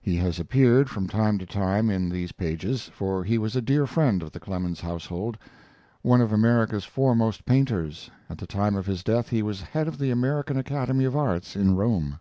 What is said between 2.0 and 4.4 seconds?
these pages, for he was a dear friend of the